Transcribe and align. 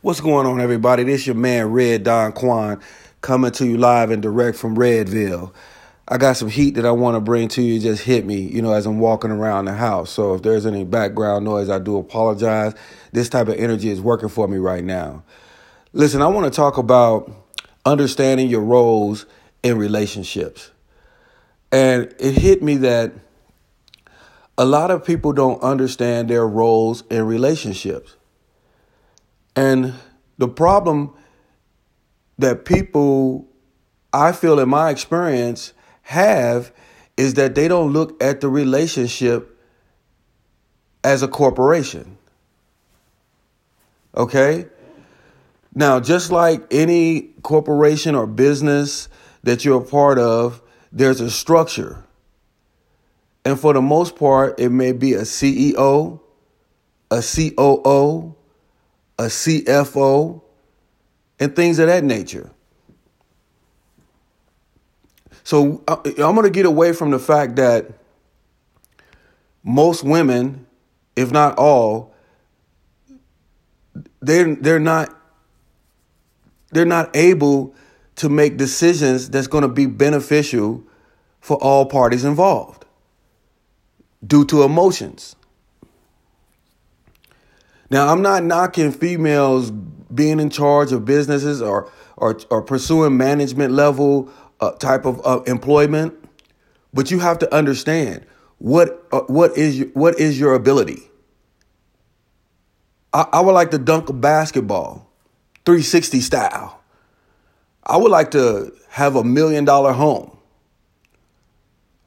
What's 0.00 0.20
going 0.20 0.46
on, 0.46 0.60
everybody? 0.60 1.02
This 1.02 1.26
your 1.26 1.34
man 1.34 1.72
Red 1.72 2.04
Don 2.04 2.30
Quan 2.30 2.80
coming 3.20 3.50
to 3.50 3.66
you 3.66 3.78
live 3.78 4.12
and 4.12 4.22
direct 4.22 4.56
from 4.56 4.76
Redville. 4.76 5.52
I 6.06 6.18
got 6.18 6.36
some 6.36 6.48
heat 6.48 6.76
that 6.76 6.86
I 6.86 6.92
want 6.92 7.16
to 7.16 7.20
bring 7.20 7.48
to 7.48 7.62
you. 7.62 7.80
Just 7.80 8.04
hit 8.04 8.24
me, 8.24 8.36
you 8.36 8.62
know, 8.62 8.72
as 8.72 8.86
I'm 8.86 9.00
walking 9.00 9.32
around 9.32 9.64
the 9.64 9.72
house. 9.72 10.10
So 10.10 10.34
if 10.34 10.42
there's 10.42 10.66
any 10.66 10.84
background 10.84 11.44
noise, 11.44 11.68
I 11.68 11.80
do 11.80 11.98
apologize. 11.98 12.74
This 13.10 13.28
type 13.28 13.48
of 13.48 13.56
energy 13.56 13.90
is 13.90 14.00
working 14.00 14.28
for 14.28 14.46
me 14.46 14.58
right 14.58 14.84
now. 14.84 15.24
Listen, 15.92 16.22
I 16.22 16.28
want 16.28 16.44
to 16.44 16.56
talk 16.56 16.78
about 16.78 17.32
understanding 17.84 18.48
your 18.48 18.62
roles 18.62 19.26
in 19.64 19.78
relationships. 19.78 20.70
And 21.72 22.14
it 22.20 22.34
hit 22.34 22.62
me 22.62 22.76
that 22.76 23.14
a 24.56 24.64
lot 24.64 24.92
of 24.92 25.04
people 25.04 25.32
don't 25.32 25.60
understand 25.60 26.30
their 26.30 26.46
roles 26.46 27.02
in 27.10 27.26
relationships. 27.26 28.14
And 29.58 29.92
the 30.36 30.46
problem 30.46 31.12
that 32.38 32.64
people, 32.64 33.48
I 34.12 34.30
feel 34.30 34.60
in 34.60 34.68
my 34.68 34.90
experience, 34.90 35.72
have 36.02 36.72
is 37.16 37.34
that 37.34 37.56
they 37.56 37.66
don't 37.66 37.92
look 37.92 38.22
at 38.22 38.40
the 38.40 38.48
relationship 38.48 39.58
as 41.02 41.24
a 41.24 41.28
corporation. 41.28 42.18
Okay? 44.16 44.66
Now, 45.74 45.98
just 45.98 46.30
like 46.30 46.62
any 46.70 47.22
corporation 47.42 48.14
or 48.14 48.28
business 48.28 49.08
that 49.42 49.64
you're 49.64 49.82
a 49.82 49.84
part 49.84 50.20
of, 50.20 50.62
there's 50.92 51.20
a 51.20 51.32
structure. 51.32 52.04
And 53.44 53.58
for 53.58 53.72
the 53.72 53.82
most 53.82 54.14
part, 54.14 54.60
it 54.60 54.68
may 54.68 54.92
be 54.92 55.14
a 55.14 55.22
CEO, 55.22 56.20
a 57.10 57.22
COO, 57.22 58.36
a 59.18 59.24
CFO, 59.24 60.40
and 61.40 61.54
things 61.54 61.78
of 61.78 61.86
that 61.86 62.04
nature. 62.04 62.50
So 65.44 65.82
I'm 65.88 66.02
going 66.34 66.42
to 66.42 66.50
get 66.50 66.66
away 66.66 66.92
from 66.92 67.10
the 67.10 67.18
fact 67.18 67.56
that 67.56 67.90
most 69.62 70.04
women, 70.04 70.66
if 71.16 71.30
not 71.30 71.56
all, 71.58 72.14
they're 74.20 74.54
they're 74.56 74.80
not 74.80 75.14
they're 76.70 76.84
not 76.84 77.14
able 77.16 77.74
to 78.16 78.28
make 78.28 78.56
decisions 78.56 79.30
that's 79.30 79.46
going 79.46 79.62
to 79.62 79.68
be 79.68 79.86
beneficial 79.86 80.82
for 81.40 81.56
all 81.58 81.86
parties 81.86 82.24
involved 82.24 82.84
due 84.26 84.44
to 84.44 84.64
emotions. 84.64 85.36
Now, 87.90 88.08
I'm 88.08 88.22
not 88.22 88.44
knocking 88.44 88.92
females 88.92 89.70
being 89.70 90.40
in 90.40 90.50
charge 90.50 90.92
of 90.92 91.04
businesses 91.04 91.62
or 91.62 91.90
or, 92.16 92.38
or 92.50 92.62
pursuing 92.62 93.16
management 93.16 93.72
level 93.72 94.28
uh, 94.60 94.72
type 94.72 95.06
of 95.06 95.24
uh, 95.24 95.40
employment, 95.46 96.14
but 96.92 97.10
you 97.10 97.20
have 97.20 97.38
to 97.38 97.54
understand 97.54 98.26
what 98.58 99.06
uh, 99.12 99.20
what 99.22 99.56
is 99.56 99.78
your, 99.78 99.88
what 99.88 100.18
is 100.18 100.38
your 100.38 100.54
ability. 100.54 101.08
I, 103.12 103.26
I 103.32 103.40
would 103.40 103.52
like 103.52 103.70
to 103.70 103.78
dunk 103.78 104.08
a 104.08 104.12
basketball, 104.12 105.10
360 105.64 106.20
style. 106.20 106.80
I 107.84 107.96
would 107.96 108.10
like 108.10 108.32
to 108.32 108.72
have 108.90 109.16
a 109.16 109.24
million 109.24 109.64
dollar 109.64 109.92
home. 109.92 110.36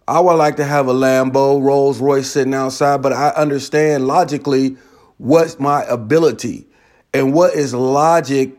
I 0.08 0.20
would 0.20 0.34
like 0.34 0.58
to 0.58 0.66
have 0.66 0.88
a 0.88 0.94
Lambo, 0.94 1.64
Rolls 1.64 2.00
Royce 2.00 2.30
sitting 2.30 2.54
outside, 2.54 3.02
but 3.02 3.14
I 3.14 3.30
understand 3.30 4.08
logically 4.08 4.78
what's 5.22 5.60
my 5.60 5.84
ability 5.84 6.66
and 7.14 7.32
what 7.32 7.54
is 7.54 7.76
logic 7.76 8.58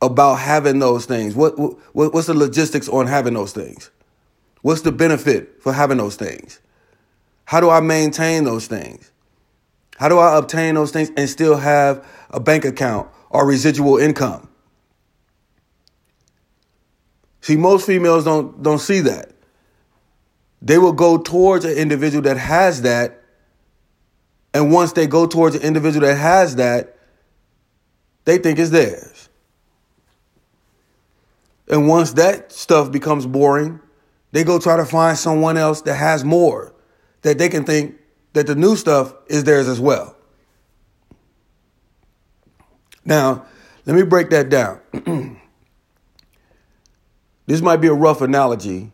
about 0.00 0.36
having 0.36 0.78
those 0.78 1.04
things? 1.04 1.34
What, 1.34 1.58
what 1.58 2.14
what's 2.14 2.28
the 2.28 2.34
logistics 2.34 2.88
on 2.88 3.06
having 3.06 3.34
those 3.34 3.52
things? 3.52 3.90
What's 4.62 4.80
the 4.80 4.92
benefit 4.92 5.62
for 5.62 5.72
having 5.72 5.98
those 5.98 6.16
things? 6.16 6.60
How 7.44 7.60
do 7.60 7.68
I 7.68 7.80
maintain 7.80 8.44
those 8.44 8.66
things? 8.66 9.10
How 9.98 10.08
do 10.08 10.18
I 10.18 10.38
obtain 10.38 10.76
those 10.76 10.92
things 10.92 11.10
and 11.14 11.28
still 11.28 11.58
have 11.58 12.06
a 12.30 12.40
bank 12.40 12.64
account 12.64 13.10
or 13.28 13.46
residual 13.46 13.98
income? 13.98 14.48
See, 17.42 17.56
most 17.56 17.86
females 17.86 18.24
don't 18.24 18.62
don't 18.62 18.78
see 18.78 19.00
that. 19.00 19.32
They 20.62 20.78
will 20.78 20.92
go 20.92 21.18
towards 21.18 21.66
an 21.66 21.76
individual 21.76 22.22
that 22.22 22.38
has 22.38 22.80
that 22.82 23.21
and 24.54 24.72
once 24.72 24.92
they 24.92 25.06
go 25.06 25.26
towards 25.26 25.56
an 25.56 25.62
individual 25.62 26.06
that 26.06 26.16
has 26.16 26.56
that, 26.56 26.96
they 28.24 28.38
think 28.38 28.58
it's 28.58 28.70
theirs. 28.70 29.28
And 31.68 31.88
once 31.88 32.12
that 32.12 32.52
stuff 32.52 32.92
becomes 32.92 33.26
boring, 33.26 33.80
they 34.32 34.44
go 34.44 34.58
try 34.58 34.76
to 34.76 34.84
find 34.84 35.16
someone 35.16 35.56
else 35.56 35.82
that 35.82 35.94
has 35.94 36.24
more 36.24 36.74
that 37.22 37.38
they 37.38 37.48
can 37.48 37.64
think 37.64 37.96
that 38.32 38.46
the 38.46 38.54
new 38.54 38.76
stuff 38.76 39.14
is 39.28 39.44
theirs 39.44 39.68
as 39.68 39.80
well. 39.80 40.16
Now, 43.04 43.46
let 43.86 43.96
me 43.96 44.02
break 44.02 44.30
that 44.30 44.48
down. 44.48 44.80
this 47.46 47.60
might 47.60 47.78
be 47.78 47.88
a 47.88 47.94
rough 47.94 48.20
analogy, 48.20 48.92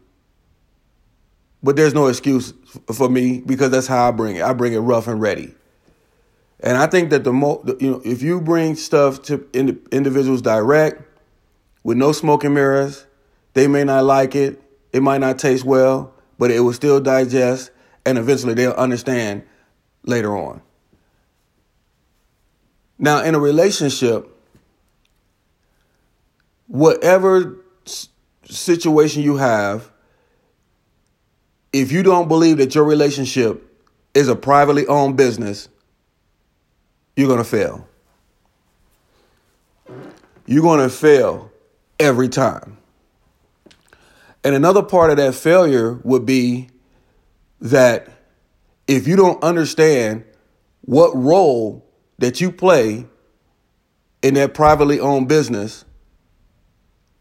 but 1.62 1.76
there's 1.76 1.94
no 1.94 2.06
excuse 2.06 2.52
for 2.92 3.08
me 3.08 3.40
because 3.40 3.70
that's 3.70 3.86
how 3.86 4.08
I 4.08 4.10
bring 4.10 4.36
it. 4.36 4.42
I 4.42 4.52
bring 4.52 4.72
it 4.72 4.78
rough 4.78 5.08
and 5.08 5.20
ready. 5.20 5.54
And 6.60 6.76
I 6.76 6.86
think 6.86 7.10
that 7.10 7.24
the 7.24 7.32
mo, 7.32 7.62
you 7.80 7.90
know, 7.90 8.02
if 8.04 8.22
you 8.22 8.40
bring 8.40 8.74
stuff 8.74 9.22
to 9.22 9.46
ind- 9.52 9.86
individuals 9.92 10.42
direct 10.42 11.02
with 11.84 11.96
no 11.96 12.12
smoke 12.12 12.44
and 12.44 12.54
mirrors, 12.54 13.06
they 13.54 13.66
may 13.68 13.84
not 13.84 14.04
like 14.04 14.34
it. 14.34 14.60
It 14.92 15.02
might 15.02 15.18
not 15.18 15.38
taste 15.38 15.64
well, 15.64 16.14
but 16.38 16.50
it 16.50 16.60
will 16.60 16.72
still 16.72 17.00
digest, 17.00 17.70
and 18.04 18.18
eventually 18.18 18.54
they'll 18.54 18.72
understand 18.72 19.44
later 20.04 20.36
on. 20.36 20.62
Now, 22.98 23.22
in 23.22 23.34
a 23.34 23.38
relationship, 23.38 24.28
whatever 26.66 27.56
situation 28.44 29.22
you 29.22 29.36
have, 29.36 29.92
if 31.72 31.92
you 31.92 32.02
don't 32.02 32.28
believe 32.28 32.58
that 32.58 32.74
your 32.74 32.84
relationship 32.84 33.64
is 34.14 34.28
a 34.28 34.36
privately 34.36 34.86
owned 34.86 35.16
business, 35.16 35.68
you're 37.16 37.28
going 37.28 37.38
to 37.38 37.44
fail. 37.44 37.86
You're 40.46 40.62
going 40.62 40.80
to 40.80 40.88
fail 40.88 41.50
every 42.00 42.28
time. 42.28 42.78
And 44.44 44.54
another 44.54 44.82
part 44.82 45.10
of 45.10 45.16
that 45.18 45.34
failure 45.34 45.94
would 46.04 46.24
be 46.24 46.70
that 47.60 48.08
if 48.86 49.06
you 49.06 49.16
don't 49.16 49.42
understand 49.42 50.24
what 50.82 51.14
role 51.14 51.84
that 52.18 52.40
you 52.40 52.50
play 52.50 53.06
in 54.22 54.34
that 54.34 54.54
privately 54.54 55.00
owned 55.00 55.28
business, 55.28 55.84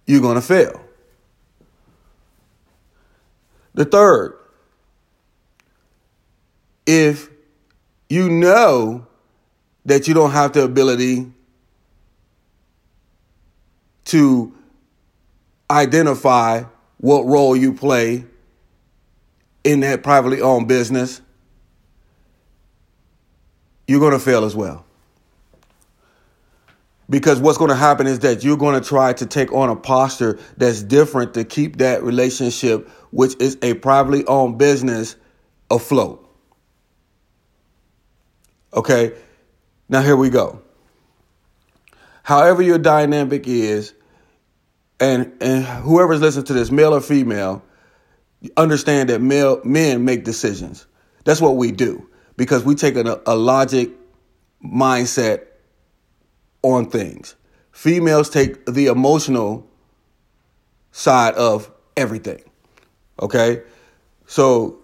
you're 0.05 0.21
going 0.21 0.35
to 0.35 0.41
fail. 0.41 0.86
The 3.77 3.85
third, 3.85 4.35
if 6.87 7.29
you 8.09 8.27
know 8.27 9.05
that 9.85 10.07
you 10.07 10.15
don't 10.15 10.31
have 10.31 10.53
the 10.53 10.63
ability 10.63 11.31
to 14.05 14.55
identify 15.69 16.63
what 16.97 17.27
role 17.27 17.55
you 17.55 17.71
play 17.71 18.25
in 19.63 19.81
that 19.81 20.01
privately 20.01 20.41
owned 20.41 20.67
business, 20.67 21.21
you're 23.87 23.99
going 23.99 24.13
to 24.13 24.19
fail 24.19 24.43
as 24.43 24.55
well. 24.55 24.86
Because 27.09 27.39
what's 27.39 27.57
going 27.57 27.69
to 27.69 27.75
happen 27.75 28.05
is 28.05 28.19
that 28.19 28.43
you're 28.43 28.57
going 28.57 28.79
to 28.79 28.85
try 28.85 29.13
to 29.13 29.25
take 29.25 29.53
on 29.53 29.69
a 29.69 29.75
posture 29.75 30.39
that's 30.57 30.83
different 30.83 31.33
to 31.35 31.45
keep 31.45 31.77
that 31.77 32.03
relationship, 32.03 32.89
which 33.11 33.35
is 33.39 33.57
a 33.61 33.75
privately 33.75 34.25
owned 34.25 34.57
business, 34.57 35.15
afloat. 35.71 36.23
Okay? 38.73 39.13
Now, 39.87 40.01
here 40.01 40.17
we 40.17 40.29
go. 40.29 40.61
However, 42.23 42.61
your 42.61 42.77
dynamic 42.77 43.47
is, 43.47 43.93
and, 44.99 45.31
and 45.41 45.63
whoever's 45.63 46.19
listening 46.19 46.45
to 46.45 46.53
this, 46.53 46.71
male 46.71 46.93
or 46.93 46.99
female, 46.99 47.63
understand 48.57 49.09
that 49.09 49.21
male 49.21 49.61
men 49.63 50.03
make 50.03 50.25
decisions. 50.25 50.85
That's 51.23 51.39
what 51.39 51.55
we 51.55 51.71
do 51.71 52.09
because 52.35 52.65
we 52.65 52.75
take 52.75 52.97
a, 52.97 53.21
a 53.25 53.35
logic 53.35 53.91
mindset 54.63 55.45
on 56.61 56.89
things. 56.89 57.35
Females 57.71 58.29
take 58.29 58.65
the 58.65 58.87
emotional 58.87 59.67
side 60.91 61.35
of 61.35 61.71
everything. 61.95 62.43
Okay? 63.21 63.61
So 64.25 64.79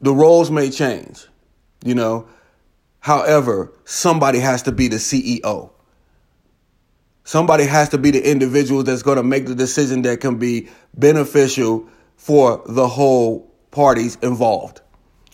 the 0.00 0.12
roles 0.12 0.50
may 0.50 0.70
change. 0.70 1.26
You 1.84 1.94
know, 1.94 2.28
However, 3.00 3.72
somebody 3.84 4.38
has 4.38 4.62
to 4.64 4.72
be 4.72 4.88
the 4.88 4.96
CEO. 4.96 5.70
Somebody 7.24 7.64
has 7.64 7.90
to 7.90 7.98
be 7.98 8.10
the 8.10 8.30
individual 8.30 8.82
that's 8.82 9.02
going 9.02 9.16
to 9.16 9.22
make 9.22 9.46
the 9.46 9.54
decision 9.54 10.02
that 10.02 10.20
can 10.20 10.38
be 10.38 10.68
beneficial 10.94 11.86
for 12.16 12.62
the 12.66 12.88
whole 12.88 13.50
parties 13.70 14.16
involved 14.22 14.80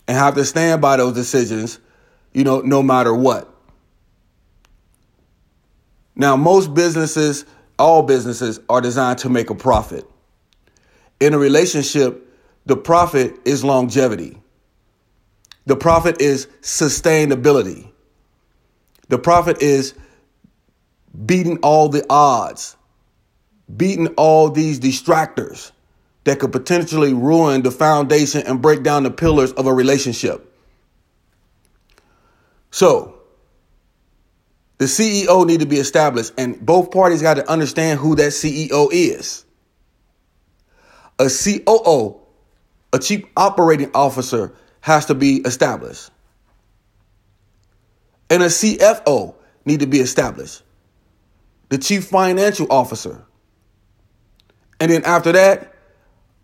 and 0.07 0.17
have 0.17 0.35
to 0.35 0.45
stand 0.45 0.81
by 0.81 0.97
those 0.97 1.13
decisions, 1.13 1.79
you 2.33 2.43
know, 2.43 2.61
no 2.61 2.83
matter 2.83 3.13
what. 3.13 3.53
Now, 6.15 6.35
most 6.35 6.73
businesses, 6.73 7.45
all 7.77 8.03
businesses 8.03 8.59
are 8.69 8.81
designed 8.81 9.19
to 9.19 9.29
make 9.29 9.49
a 9.49 9.55
profit. 9.55 10.09
In 11.19 11.33
a 11.33 11.37
relationship, 11.37 12.21
the 12.65 12.77
profit 12.77 13.35
is 13.45 13.63
longevity. 13.63 14.41
The 15.65 15.75
profit 15.75 16.21
is 16.21 16.47
sustainability. 16.61 17.89
The 19.09 19.17
profit 19.17 19.61
is 19.61 19.93
beating 21.25 21.57
all 21.59 21.89
the 21.89 22.05
odds, 22.09 22.75
beating 23.75 24.07
all 24.15 24.49
these 24.49 24.79
distractors 24.79 25.71
that 26.23 26.39
could 26.39 26.51
potentially 26.51 27.13
ruin 27.13 27.61
the 27.61 27.71
foundation 27.71 28.41
and 28.45 28.61
break 28.61 28.83
down 28.83 29.03
the 29.03 29.11
pillars 29.11 29.51
of 29.53 29.67
a 29.67 29.73
relationship. 29.73 30.51
So, 32.71 33.14
the 34.77 34.85
CEO 34.85 35.45
need 35.45 35.61
to 35.61 35.65
be 35.65 35.77
established 35.77 36.33
and 36.37 36.63
both 36.65 36.91
parties 36.91 37.21
got 37.21 37.35
to 37.35 37.49
understand 37.49 37.99
who 37.99 38.15
that 38.15 38.31
CEO 38.31 38.89
is. 38.91 39.45
A 41.17 41.29
COO, 41.29 42.19
a 42.91 42.99
chief 42.99 43.23
operating 43.37 43.91
officer 43.93 44.53
has 44.81 45.05
to 45.05 45.15
be 45.15 45.37
established. 45.37 46.11
And 48.29 48.43
a 48.43 48.47
CFO 48.47 49.35
need 49.63 49.79
to 49.79 49.87
be 49.87 49.99
established 49.99 50.63
the 51.69 51.77
chief 51.77 52.05
financial 52.05 52.67
officer. 52.71 53.25
And 54.79 54.91
then 54.91 55.03
after 55.03 55.31
that, 55.31 55.73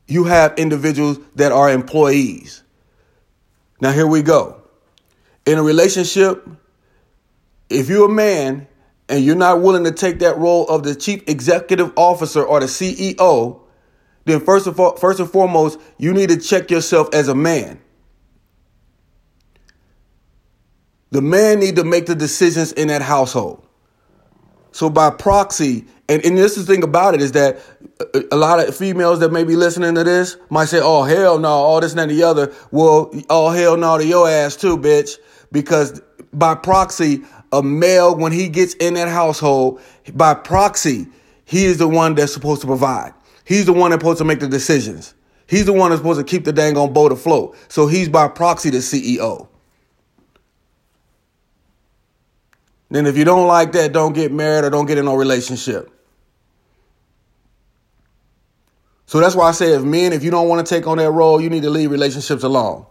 you 0.07 0.23
have 0.25 0.57
individuals 0.57 1.19
that 1.35 1.51
are 1.51 1.69
employees. 1.71 2.63
Now, 3.79 3.91
here 3.91 4.07
we 4.07 4.21
go. 4.23 4.61
In 5.45 5.57
a 5.57 5.63
relationship, 5.63 6.47
if 7.71 7.89
you're 7.89 8.09
a 8.09 8.13
man 8.13 8.67
and 9.09 9.23
you're 9.23 9.35
not 9.35 9.61
willing 9.61 9.83
to 9.85 9.91
take 9.91 10.19
that 10.19 10.37
role 10.37 10.67
of 10.67 10.83
the 10.83 10.95
chief 10.95 11.23
executive 11.27 11.91
officer 11.97 12.43
or 12.43 12.59
the 12.59 12.65
CEO, 12.67 13.61
then 14.25 14.39
first 14.39 14.67
of 14.67 14.79
all, 14.79 14.95
first 14.95 15.19
and 15.19 15.29
foremost, 15.29 15.79
you 15.97 16.13
need 16.13 16.29
to 16.29 16.37
check 16.37 16.69
yourself 16.69 17.09
as 17.13 17.27
a 17.27 17.35
man. 17.35 17.79
The 21.11 21.21
man 21.21 21.59
need 21.59 21.75
to 21.75 21.83
make 21.83 22.05
the 22.05 22.15
decisions 22.15 22.71
in 22.71 22.87
that 22.87 23.01
household. 23.01 23.67
So 24.71 24.89
by 24.89 25.09
proxy, 25.09 25.85
and, 26.07 26.25
and 26.25 26.37
this 26.37 26.57
is 26.57 26.65
the 26.65 26.73
thing 26.73 26.83
about 26.83 27.13
it 27.13 27.21
is 27.21 27.33
that 27.33 27.59
a, 28.31 28.37
lot 28.37 28.65
of 28.65 28.75
females 28.75 29.19
that 29.19 29.31
may 29.31 29.43
be 29.43 29.55
listening 29.57 29.95
to 29.95 30.03
this 30.03 30.37
might 30.49 30.65
say, 30.65 30.79
oh, 30.81 31.03
hell 31.03 31.39
no, 31.39 31.49
all 31.49 31.81
this 31.81 31.93
and 31.93 32.09
the 32.09 32.23
other. 32.23 32.53
Well, 32.71 33.11
oh, 33.29 33.49
hell 33.49 33.75
no 33.75 33.97
to 33.97 34.05
your 34.05 34.29
ass 34.29 34.55
too, 34.55 34.77
bitch. 34.77 35.17
Because 35.51 36.01
by 36.31 36.55
proxy, 36.55 37.23
a 37.51 37.61
male, 37.61 38.15
when 38.15 38.31
he 38.31 38.47
gets 38.47 38.73
in 38.75 38.93
that 38.95 39.09
household, 39.09 39.81
by 40.13 40.33
proxy, 40.33 41.07
he 41.45 41.65
is 41.65 41.77
the 41.77 41.87
one 41.87 42.15
that's 42.15 42.33
supposed 42.33 42.61
to 42.61 42.67
provide. 42.67 43.13
He's 43.43 43.65
the 43.65 43.73
one 43.73 43.91
that's 43.91 44.01
supposed 44.01 44.19
to 44.19 44.25
make 44.25 44.39
the 44.39 44.47
decisions. 44.47 45.13
He's 45.47 45.65
the 45.65 45.73
one 45.73 45.89
that's 45.89 45.99
supposed 45.99 46.19
to 46.19 46.23
keep 46.25 46.45
the 46.45 46.53
dang 46.53 46.77
on 46.77 46.93
boat 46.93 47.11
afloat. 47.11 47.57
So 47.67 47.87
he's 47.87 48.07
by 48.07 48.29
proxy 48.29 48.69
the 48.69 48.77
CEO. 48.77 49.49
Then 52.89 53.05
if 53.05 53.17
you 53.17 53.25
don't 53.25 53.47
like 53.47 53.73
that, 53.73 53.93
don't 53.93 54.13
get 54.13 54.31
married 54.31 54.65
or 54.65 54.69
don't 54.69 54.85
get 54.85 54.97
in 54.97 55.05
no 55.05 55.15
relationship. 55.15 55.89
So 59.05 59.19
that's 59.19 59.35
why 59.35 59.49
I 59.49 59.51
say 59.51 59.73
if 59.73 59.83
men, 59.83 60.13
if 60.13 60.23
you 60.23 60.31
don't 60.31 60.47
want 60.47 60.65
to 60.65 60.73
take 60.73 60.87
on 60.87 60.97
that 60.97 61.11
role, 61.11 61.41
you 61.41 61.49
need 61.49 61.63
to 61.63 61.69
leave 61.69 61.91
relationships 61.91 62.43
alone. 62.43 62.85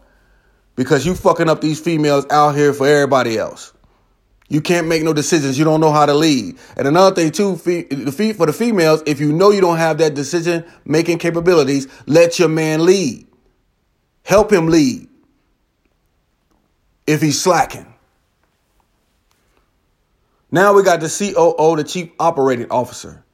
Because 0.76 1.06
you 1.06 1.14
fucking 1.14 1.48
up 1.48 1.62
these 1.62 1.80
females 1.80 2.26
out 2.30 2.54
here 2.54 2.74
for 2.74 2.86
everybody 2.86 3.38
else. 3.38 3.72
You 4.50 4.60
can't 4.60 4.88
make 4.88 5.04
no 5.04 5.12
decisions. 5.12 5.56
You 5.56 5.64
don't 5.64 5.80
know 5.80 5.92
how 5.92 6.06
to 6.06 6.12
lead. 6.12 6.58
And 6.76 6.88
another 6.88 7.14
thing 7.14 7.30
too, 7.30 7.56
for 7.56 7.70
the 7.70 8.54
females, 8.56 9.00
if 9.06 9.20
you 9.20 9.32
know 9.32 9.52
you 9.52 9.60
don't 9.60 9.76
have 9.76 9.98
that 9.98 10.14
decision 10.14 10.64
making 10.84 11.18
capabilities, 11.18 11.86
let 12.06 12.40
your 12.40 12.48
man 12.48 12.84
lead. 12.84 13.28
Help 14.24 14.52
him 14.52 14.66
lead. 14.66 15.08
If 17.06 17.22
he's 17.22 17.40
slacking. 17.40 17.86
Now 20.50 20.74
we 20.74 20.82
got 20.82 21.00
the 21.00 21.08
COO, 21.08 21.76
the 21.76 21.84
chief 21.84 22.10
operating 22.18 22.70
officer. 22.72 23.24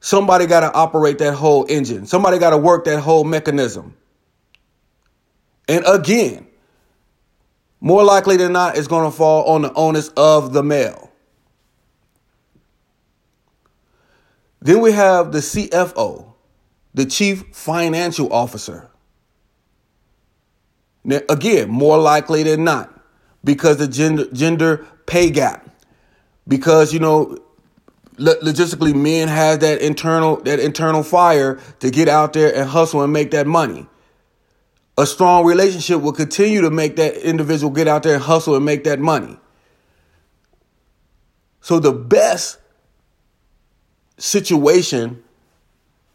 Somebody 0.00 0.44
got 0.44 0.60
to 0.60 0.72
operate 0.72 1.18
that 1.20 1.34
whole 1.34 1.64
engine. 1.70 2.04
Somebody 2.04 2.38
got 2.38 2.50
to 2.50 2.58
work 2.58 2.84
that 2.84 3.00
whole 3.00 3.24
mechanism. 3.24 3.96
And 5.68 5.86
again, 5.86 6.47
more 7.80 8.04
likely 8.04 8.36
than 8.36 8.52
not, 8.52 8.76
it's 8.76 8.88
going 8.88 9.10
to 9.10 9.16
fall 9.16 9.44
on 9.44 9.62
the 9.62 9.72
onus 9.74 10.08
of 10.16 10.52
the 10.52 10.62
male. 10.62 11.10
Then 14.60 14.80
we 14.80 14.92
have 14.92 15.32
the 15.32 15.38
CFO, 15.38 16.32
the 16.92 17.06
chief 17.06 17.44
financial 17.52 18.32
officer. 18.32 18.90
Now, 21.04 21.20
again, 21.28 21.70
more 21.70 21.98
likely 21.98 22.42
than 22.42 22.64
not, 22.64 22.92
because 23.44 23.76
the 23.76 23.88
gender, 23.88 24.26
gender 24.32 24.86
pay 25.06 25.30
gap 25.30 25.68
because 26.48 26.92
you 26.92 26.98
know 26.98 27.38
logistically 28.16 28.94
men 28.94 29.28
have 29.28 29.60
that 29.60 29.80
internal 29.80 30.36
that 30.42 30.58
internal 30.58 31.02
fire 31.02 31.60
to 31.78 31.90
get 31.90 32.08
out 32.08 32.32
there 32.32 32.54
and 32.54 32.68
hustle 32.68 33.02
and 33.02 33.12
make 33.12 33.30
that 33.30 33.46
money 33.46 33.86
a 34.98 35.06
strong 35.06 35.46
relationship 35.46 36.02
will 36.02 36.12
continue 36.12 36.60
to 36.60 36.70
make 36.70 36.96
that 36.96 37.16
individual 37.16 37.72
get 37.72 37.88
out 37.88 38.02
there 38.02 38.14
and 38.14 38.22
hustle 38.22 38.54
and 38.54 38.64
make 38.64 38.84
that 38.84 38.98
money 38.98 39.38
so 41.62 41.80
the 41.80 41.92
best 41.92 42.58
situation 44.18 45.22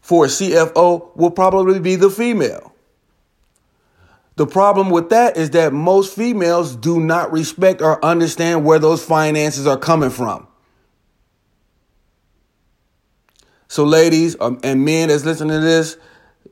for 0.00 0.26
a 0.26 0.28
CFO 0.28 1.16
will 1.16 1.30
probably 1.30 1.80
be 1.80 1.96
the 1.96 2.10
female 2.10 2.74
the 4.36 4.46
problem 4.46 4.90
with 4.90 5.10
that 5.10 5.36
is 5.36 5.50
that 5.50 5.72
most 5.72 6.14
females 6.14 6.74
do 6.74 6.98
not 6.98 7.30
respect 7.30 7.80
or 7.80 8.04
understand 8.04 8.64
where 8.64 8.78
those 8.78 9.04
finances 9.04 9.66
are 9.66 9.76
coming 9.76 10.10
from. 10.10 10.48
So, 13.68 13.84
ladies 13.84 14.36
um, 14.40 14.58
and 14.64 14.84
men 14.84 15.08
that's 15.08 15.24
listening 15.24 15.60
to 15.60 15.60
this, 15.60 15.96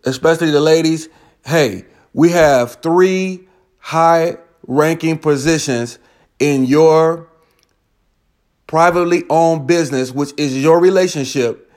especially 0.04 0.50
the 0.50 0.61
ladies, 0.61 1.09
hey, 1.45 1.85
we 2.12 2.31
have 2.31 2.76
three 2.83 3.49
high 3.78 4.37
ranking 4.66 5.19
positions 5.19 5.99
in 6.38 6.64
your 6.64 7.28
privately 8.66 9.25
owned 9.28 9.66
business, 9.66 10.12
which 10.12 10.33
is 10.37 10.61
your 10.61 10.81
relationship. 10.81 11.71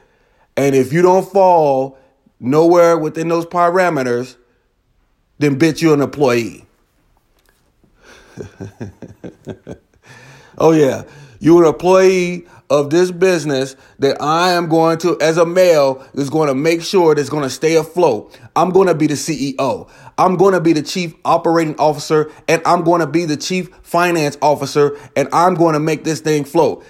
And 0.57 0.75
if 0.75 0.93
you 0.93 1.01
don't 1.01 1.29
fall 1.29 1.97
nowhere 2.39 2.97
within 2.97 3.27
those 3.27 3.45
parameters, 3.45 4.37
then 5.37 5.59
bitch 5.59 5.81
you 5.81 5.93
an 5.93 6.01
employee. 6.01 6.65
oh 10.57 10.71
yeah, 10.71 11.03
you're 11.39 11.63
an 11.63 11.69
employee 11.69 12.45
of 12.69 12.89
this 12.89 13.11
business 13.11 13.75
that 13.99 14.21
I 14.21 14.51
am 14.51 14.67
going 14.67 14.97
to, 14.99 15.19
as 15.21 15.37
a 15.37 15.45
male, 15.45 16.05
is 16.13 16.29
going 16.29 16.47
to 16.47 16.55
make 16.55 16.81
sure 16.81 17.13
that's 17.13 17.29
going 17.29 17.43
to 17.43 17.49
stay 17.49 17.75
afloat. 17.75 18.39
I'm 18.55 18.69
going 18.71 18.87
to 18.87 18.95
be 18.95 19.07
the 19.07 19.13
CEO. 19.13 19.89
I'm 20.17 20.37
going 20.37 20.53
to 20.53 20.61
be 20.61 20.73
the 20.73 20.81
chief 20.81 21.13
operating 21.25 21.75
officer 21.77 22.31
and 22.47 22.61
I'm 22.65 22.83
going 22.83 23.01
to 23.01 23.07
be 23.07 23.25
the 23.25 23.37
chief 23.37 23.69
finance 23.83 24.37
officer 24.41 24.97
and 25.15 25.27
I'm 25.33 25.55
going 25.55 25.73
to 25.73 25.79
make 25.79 26.03
this 26.03 26.21
thing 26.21 26.45
float. 26.45 26.85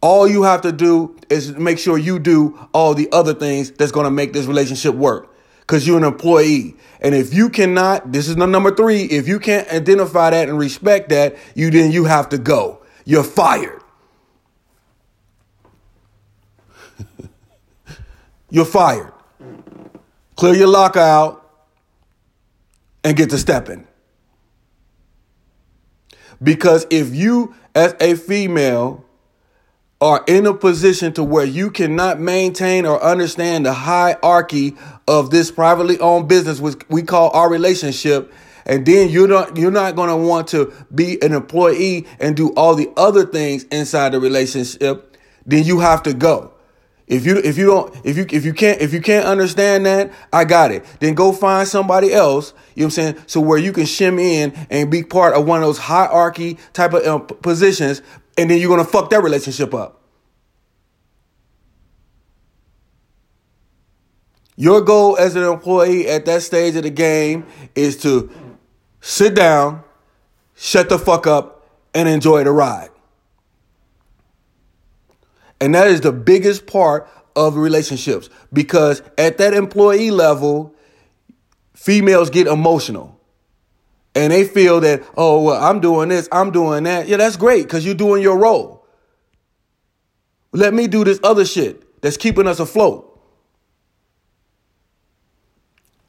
All 0.00 0.28
you 0.28 0.42
have 0.42 0.62
to 0.62 0.72
do 0.72 1.16
is 1.30 1.56
make 1.56 1.78
sure 1.78 1.96
you 1.96 2.18
do 2.18 2.68
all 2.74 2.94
the 2.94 3.08
other 3.12 3.32
things 3.32 3.70
that's 3.70 3.92
going 3.92 4.04
to 4.04 4.10
make 4.10 4.32
this 4.32 4.46
relationship 4.46 4.94
work 4.94 5.34
because 5.60 5.86
you're 5.86 5.96
an 5.96 6.04
employee. 6.04 6.76
And 7.00 7.14
if 7.14 7.32
you 7.32 7.48
cannot, 7.48 8.12
this 8.12 8.28
is 8.28 8.36
the 8.36 8.46
number 8.46 8.74
three, 8.74 9.04
if 9.04 9.28
you 9.28 9.38
can't 9.38 9.66
identify 9.68 10.30
that 10.30 10.48
and 10.48 10.58
respect 10.58 11.08
that, 11.10 11.36
you 11.54 11.70
then 11.70 11.90
you 11.90 12.04
have 12.04 12.28
to 12.30 12.38
go. 12.38 12.82
You're 13.04 13.24
fired. 13.24 13.82
You're 18.50 18.64
fired. 18.64 19.12
Clear 20.36 20.54
your 20.54 20.68
lockout 20.68 21.43
and 23.04 23.16
get 23.16 23.30
to 23.30 23.38
stepping. 23.38 23.86
Because 26.42 26.86
if 26.90 27.14
you, 27.14 27.54
as 27.74 27.94
a 28.00 28.16
female, 28.16 29.04
are 30.00 30.24
in 30.26 30.46
a 30.46 30.54
position 30.54 31.12
to 31.12 31.22
where 31.22 31.44
you 31.44 31.70
cannot 31.70 32.20
maintain 32.20 32.84
or 32.84 33.02
understand 33.02 33.64
the 33.64 33.72
hierarchy 33.72 34.76
of 35.06 35.30
this 35.30 35.50
privately 35.50 35.98
owned 36.00 36.28
business, 36.28 36.60
which 36.60 36.76
we 36.88 37.02
call 37.02 37.30
our 37.30 37.48
relationship, 37.48 38.32
and 38.66 38.84
then 38.86 39.08
you're 39.10 39.28
not 39.28 39.56
you're 39.56 39.70
not 39.70 39.94
going 39.94 40.08
to 40.08 40.16
want 40.16 40.48
to 40.48 40.72
be 40.94 41.22
an 41.22 41.32
employee 41.32 42.06
and 42.18 42.36
do 42.36 42.52
all 42.54 42.74
the 42.74 42.90
other 42.96 43.24
things 43.24 43.64
inside 43.64 44.12
the 44.12 44.20
relationship, 44.20 45.16
then 45.46 45.64
you 45.64 45.80
have 45.80 46.02
to 46.02 46.12
go. 46.14 46.53
If 47.06 47.26
you 47.26 47.36
if 47.36 47.58
you 47.58 47.66
don't 47.66 47.94
if 48.04 48.16
you 48.16 48.26
if 48.30 48.44
you 48.44 48.54
can't 48.54 48.80
if 48.80 48.94
you 48.94 49.00
can't 49.00 49.26
understand 49.26 49.84
that, 49.84 50.10
I 50.32 50.44
got 50.44 50.70
it. 50.70 50.84
Then 51.00 51.14
go 51.14 51.32
find 51.32 51.68
somebody 51.68 52.14
else. 52.14 52.54
You 52.74 52.82
know 52.82 52.86
what 52.86 52.98
I'm 52.98 53.14
saying? 53.14 53.24
So 53.26 53.40
where 53.40 53.58
you 53.58 53.72
can 53.72 53.84
shim 53.84 54.18
in 54.18 54.54
and 54.70 54.90
be 54.90 55.02
part 55.02 55.34
of 55.34 55.46
one 55.46 55.60
of 55.60 55.66
those 55.66 55.78
hierarchy 55.78 56.58
type 56.72 56.94
of 56.94 57.06
um, 57.06 57.26
positions, 57.26 58.00
and 58.38 58.50
then 58.50 58.58
you're 58.58 58.70
gonna 58.70 58.88
fuck 58.88 59.10
that 59.10 59.22
relationship 59.22 59.74
up. 59.74 60.00
Your 64.56 64.80
goal 64.80 65.18
as 65.18 65.36
an 65.36 65.42
employee 65.42 66.08
at 66.08 66.24
that 66.26 66.42
stage 66.42 66.76
of 66.76 66.84
the 66.84 66.90
game 66.90 67.44
is 67.74 67.96
to 68.02 68.30
sit 69.00 69.34
down, 69.34 69.82
shut 70.54 70.88
the 70.88 70.98
fuck 70.98 71.26
up, 71.26 71.68
and 71.92 72.08
enjoy 72.08 72.44
the 72.44 72.52
ride. 72.52 72.90
And 75.64 75.74
that 75.74 75.86
is 75.86 76.02
the 76.02 76.12
biggest 76.12 76.66
part 76.66 77.08
of 77.34 77.56
relationships 77.56 78.28
because 78.52 79.00
at 79.16 79.38
that 79.38 79.54
employee 79.54 80.10
level, 80.10 80.74
females 81.72 82.28
get 82.28 82.46
emotional. 82.46 83.18
And 84.14 84.30
they 84.30 84.44
feel 84.44 84.80
that, 84.80 85.02
oh, 85.16 85.42
well, 85.42 85.64
I'm 85.64 85.80
doing 85.80 86.10
this, 86.10 86.28
I'm 86.30 86.50
doing 86.50 86.84
that. 86.84 87.08
Yeah, 87.08 87.16
that's 87.16 87.36
great 87.36 87.62
because 87.62 87.82
you're 87.86 87.94
doing 87.94 88.22
your 88.22 88.36
role. 88.36 88.86
Let 90.52 90.74
me 90.74 90.86
do 90.86 91.02
this 91.02 91.18
other 91.24 91.46
shit 91.46 92.02
that's 92.02 92.18
keeping 92.18 92.46
us 92.46 92.60
afloat. 92.60 93.18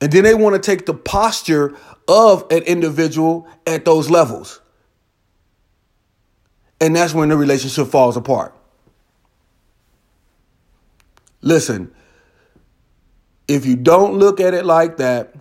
And 0.02 0.12
then 0.12 0.26
they 0.26 0.36
want 0.36 0.62
to 0.62 0.62
take 0.62 0.86
the 0.86 0.94
posture 0.94 1.78
of 2.10 2.46
an 2.52 2.64
individual 2.64 3.48
at 3.66 3.86
those 3.86 4.10
levels. 4.10 4.60
And 6.82 6.94
that's 6.94 7.14
when 7.14 7.30
the 7.30 7.38
relationship 7.38 7.88
falls 7.88 8.18
apart. 8.18 8.54
Listen, 11.46 11.94
if 13.48 13.68
you 13.68 13.75
don't 13.75 14.18
look 14.18 14.42
at 14.42 14.56
it 14.56 14.66
like 14.66 14.98
that, 14.98 15.36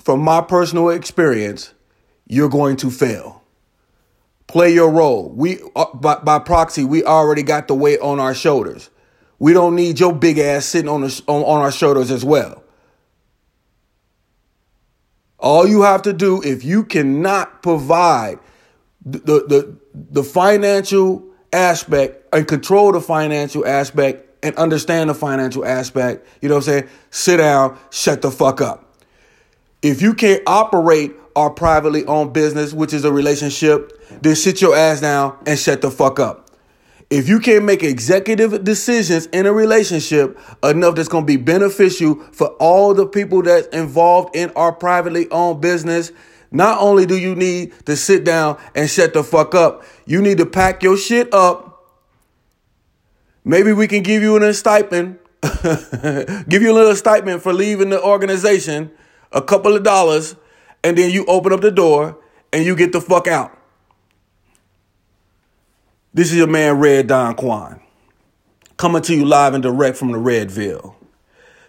from 0.00 0.20
my 0.20 0.40
personal 0.40 0.88
experience, 0.88 1.74
you're 2.26 2.48
going 2.48 2.76
to 2.78 2.90
fail. 2.90 3.44
Play 4.46 4.72
your 4.72 4.90
role. 4.90 5.28
We 5.28 5.60
uh, 5.76 5.94
by, 5.94 6.16
by 6.16 6.38
proxy, 6.38 6.84
we 6.84 7.04
already 7.04 7.42
got 7.42 7.68
the 7.68 7.74
weight 7.74 8.00
on 8.00 8.18
our 8.18 8.34
shoulders. 8.34 8.88
We 9.38 9.52
don't 9.52 9.76
need 9.76 10.00
your 10.00 10.14
big 10.14 10.38
ass 10.38 10.64
sitting 10.64 10.88
on, 10.88 11.02
the, 11.02 11.22
on, 11.28 11.42
on 11.42 11.60
our 11.60 11.70
shoulders 11.70 12.10
as 12.10 12.24
well. 12.24 12.64
All 15.38 15.66
you 15.66 15.82
have 15.82 16.02
to 16.02 16.12
do, 16.14 16.40
if 16.42 16.64
you 16.64 16.84
cannot 16.84 17.62
provide 17.62 18.38
the, 19.04 19.18
the, 19.18 19.76
the 19.94 20.22
financial 20.22 21.24
aspect 21.52 22.26
and 22.32 22.48
control 22.48 22.92
the 22.92 23.00
financial 23.00 23.66
aspect 23.66 24.31
and 24.42 24.56
understand 24.56 25.10
the 25.10 25.14
financial 25.14 25.64
aspect, 25.64 26.26
you 26.40 26.48
know 26.48 26.56
what 26.56 26.68
I'm 26.68 26.80
saying? 26.80 26.88
Sit 27.10 27.36
down, 27.38 27.78
shut 27.90 28.22
the 28.22 28.30
fuck 28.30 28.60
up. 28.60 28.84
If 29.82 30.02
you 30.02 30.14
can't 30.14 30.42
operate 30.46 31.12
our 31.34 31.50
privately 31.50 32.04
owned 32.06 32.32
business, 32.32 32.72
which 32.72 32.92
is 32.92 33.04
a 33.04 33.12
relationship, 33.12 33.92
then 34.20 34.36
sit 34.36 34.60
your 34.60 34.76
ass 34.76 35.00
down 35.00 35.36
and 35.46 35.58
shut 35.58 35.80
the 35.80 35.90
fuck 35.90 36.20
up. 36.20 36.50
If 37.10 37.28
you 37.28 37.40
can't 37.40 37.64
make 37.64 37.82
executive 37.82 38.64
decisions 38.64 39.26
in 39.26 39.44
a 39.44 39.52
relationship 39.52 40.38
enough 40.62 40.94
that's 40.94 41.08
going 41.08 41.24
to 41.24 41.26
be 41.26 41.36
beneficial 41.36 42.14
for 42.32 42.48
all 42.58 42.94
the 42.94 43.06
people 43.06 43.42
that's 43.42 43.66
involved 43.68 44.34
in 44.34 44.50
our 44.56 44.72
privately 44.72 45.30
owned 45.30 45.60
business, 45.60 46.10
not 46.50 46.80
only 46.80 47.04
do 47.04 47.16
you 47.16 47.34
need 47.34 47.72
to 47.86 47.96
sit 47.96 48.24
down 48.24 48.58
and 48.74 48.88
shut 48.88 49.14
the 49.14 49.22
fuck 49.22 49.54
up, 49.54 49.84
you 50.06 50.22
need 50.22 50.38
to 50.38 50.46
pack 50.46 50.82
your 50.82 50.96
shit 50.96 51.32
up 51.34 51.71
Maybe 53.44 53.72
we 53.72 53.88
can 53.88 54.02
give 54.02 54.22
you 54.22 54.36
a 54.36 54.54
stipend, 54.54 55.18
give 55.42 56.62
you 56.62 56.72
a 56.72 56.74
little 56.74 56.94
stipend 56.94 57.42
for 57.42 57.52
leaving 57.52 57.90
the 57.90 58.00
organization, 58.00 58.90
a 59.32 59.42
couple 59.42 59.74
of 59.74 59.82
dollars, 59.82 60.36
and 60.84 60.96
then 60.96 61.10
you 61.10 61.24
open 61.26 61.52
up 61.52 61.60
the 61.60 61.70
door 61.70 62.18
and 62.52 62.64
you 62.64 62.76
get 62.76 62.92
the 62.92 63.00
fuck 63.00 63.26
out. 63.26 63.56
This 66.14 66.30
is 66.30 66.36
your 66.36 66.46
man, 66.46 66.78
Red 66.78 67.06
Don 67.08 67.34
Quan, 67.34 67.80
coming 68.76 69.02
to 69.02 69.14
you 69.14 69.24
live 69.24 69.54
and 69.54 69.62
direct 69.62 69.96
from 69.96 70.12
the 70.12 70.18
Redville. 70.18 70.94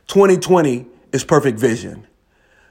2020 0.08 0.86
is 1.12 1.24
perfect 1.24 1.58
vision. 1.58 2.06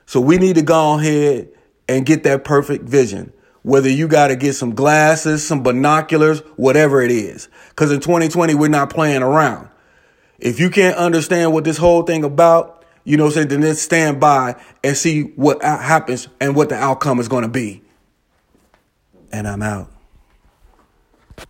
So 0.07 0.21
we 0.21 0.37
need 0.37 0.57
to 0.57 0.63
go 0.63 0.99
ahead 0.99 1.49
and 1.89 2.05
get 2.05 2.23
that 2.25 2.45
perfect 2.45 2.85
vision 2.85 3.33
whether 3.63 3.89
you 3.89 4.09
got 4.09 4.29
to 4.29 4.37
get 4.37 4.55
some 4.55 4.75
glasses, 4.75 5.47
some 5.47 5.63
binoculars, 5.63 6.41
whatever 6.57 7.01
it 7.03 7.11
is. 7.11 7.49
Because 7.71 7.93
in 7.93 8.01
2020, 8.01 8.55
we're 8.55 8.69
not 8.69 8.91
playing 8.91 9.23
around. 9.23 9.69
If 10.39 10.59
you 10.59 10.71
can't 10.71 10.97
understand 10.97 11.53
what 11.53 11.65
this 11.65 11.77
whole 11.77 12.03
thing 12.03 12.25
about, 12.25 12.85
you 13.05 13.17
know, 13.17 13.31
say, 13.31 13.45
then 13.45 13.63
just 13.63 13.83
stand 13.83 14.21
by 14.21 14.57
and 14.83 14.97
see 14.97 15.23
what 15.23 15.63
happens 15.63 16.29
and 16.41 16.57
what 16.57 16.69
the 16.69 16.75
outcome 16.75 17.21
is 17.21 17.29
going 17.29 17.43
to 17.43 17.49
be. 17.49 17.83
And 19.31 19.47
I'm 19.47 19.63
out. 19.63 19.92